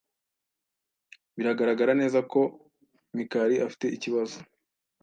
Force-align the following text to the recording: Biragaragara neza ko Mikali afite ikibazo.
Biragaragara 1.35 1.91
neza 2.01 2.19
ko 2.31 2.41
Mikali 3.15 3.55
afite 3.67 3.85
ikibazo. 3.95 4.37